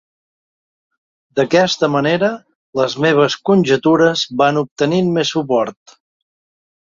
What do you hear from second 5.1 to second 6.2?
més suport.